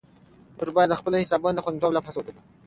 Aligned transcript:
موږ 0.57 0.69
باید 0.75 0.89
د 0.91 0.95
خپلو 0.99 1.21
حسابونو 1.23 1.55
د 1.55 1.63
خوندیتوب 1.63 1.91
لپاره 1.95 2.11
هڅه 2.11 2.19
وکړو. 2.19 2.41